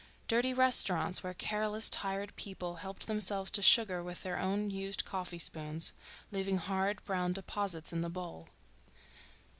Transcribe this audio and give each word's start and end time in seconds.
dirty 0.27 0.51
restaurants 0.51 1.21
where 1.21 1.35
careless, 1.35 1.87
tired 1.87 2.35
people 2.35 2.77
helped 2.77 3.05
themselves 3.05 3.51
to 3.51 3.61
sugar 3.61 4.01
with 4.03 4.23
their 4.23 4.35
own 4.39 4.71
used 4.71 5.05
coffee 5.05 5.37
spoons, 5.37 5.93
leaving 6.31 6.57
hard 6.57 7.05
brown 7.05 7.33
deposits 7.33 7.93
in 7.93 8.01
the 8.01 8.09
bowl. 8.09 8.49